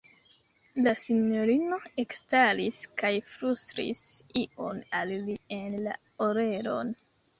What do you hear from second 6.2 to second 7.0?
orelon.